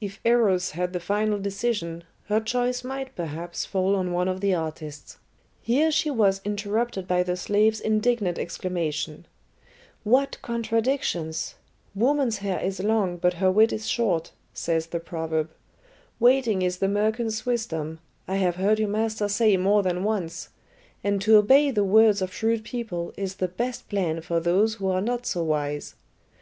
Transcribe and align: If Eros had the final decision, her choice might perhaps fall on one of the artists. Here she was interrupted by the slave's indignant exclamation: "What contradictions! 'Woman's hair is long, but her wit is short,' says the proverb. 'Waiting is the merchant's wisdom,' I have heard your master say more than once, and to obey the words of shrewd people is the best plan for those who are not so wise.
If 0.00 0.20
Eros 0.24 0.70
had 0.70 0.94
the 0.94 1.00
final 1.00 1.38
decision, 1.38 2.04
her 2.28 2.40
choice 2.40 2.82
might 2.82 3.14
perhaps 3.14 3.66
fall 3.66 3.94
on 3.94 4.10
one 4.10 4.26
of 4.26 4.40
the 4.40 4.54
artists. 4.54 5.18
Here 5.60 5.90
she 5.92 6.10
was 6.10 6.40
interrupted 6.46 7.06
by 7.06 7.22
the 7.22 7.36
slave's 7.36 7.78
indignant 7.78 8.38
exclamation: 8.38 9.26
"What 10.02 10.38
contradictions! 10.40 11.56
'Woman's 11.94 12.38
hair 12.38 12.58
is 12.58 12.80
long, 12.82 13.18
but 13.18 13.34
her 13.34 13.50
wit 13.52 13.70
is 13.70 13.86
short,' 13.86 14.32
says 14.54 14.86
the 14.86 14.98
proverb. 14.98 15.50
'Waiting 16.18 16.62
is 16.62 16.78
the 16.78 16.88
merchant's 16.88 17.44
wisdom,' 17.44 17.98
I 18.26 18.36
have 18.36 18.56
heard 18.56 18.78
your 18.78 18.88
master 18.88 19.28
say 19.28 19.58
more 19.58 19.82
than 19.82 20.04
once, 20.04 20.48
and 21.04 21.20
to 21.20 21.36
obey 21.36 21.70
the 21.70 21.84
words 21.84 22.22
of 22.22 22.32
shrewd 22.32 22.64
people 22.64 23.12
is 23.18 23.34
the 23.34 23.48
best 23.48 23.90
plan 23.90 24.22
for 24.22 24.40
those 24.40 24.76
who 24.76 24.88
are 24.88 25.02
not 25.02 25.26
so 25.26 25.42
wise. 25.44 25.96